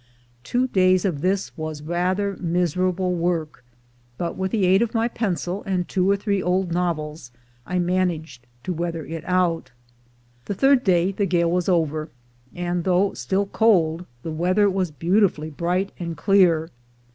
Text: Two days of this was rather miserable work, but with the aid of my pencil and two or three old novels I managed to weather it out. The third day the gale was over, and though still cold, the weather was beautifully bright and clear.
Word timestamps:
Two 0.43 0.65
days 0.67 1.05
of 1.05 1.21
this 1.21 1.55
was 1.55 1.83
rather 1.83 2.35
miserable 2.39 3.13
work, 3.13 3.63
but 4.17 4.35
with 4.35 4.49
the 4.49 4.65
aid 4.65 4.81
of 4.81 4.95
my 4.95 5.07
pencil 5.07 5.61
and 5.67 5.87
two 5.87 6.09
or 6.09 6.15
three 6.15 6.41
old 6.41 6.71
novels 6.71 7.29
I 7.67 7.77
managed 7.77 8.47
to 8.63 8.73
weather 8.73 9.05
it 9.05 9.23
out. 9.27 9.69
The 10.45 10.55
third 10.55 10.83
day 10.83 11.11
the 11.11 11.27
gale 11.27 11.51
was 11.51 11.69
over, 11.69 12.09
and 12.55 12.83
though 12.83 13.13
still 13.13 13.45
cold, 13.45 14.07
the 14.23 14.31
weather 14.31 14.67
was 14.67 14.89
beautifully 14.89 15.51
bright 15.51 15.91
and 15.99 16.17
clear. 16.17 16.71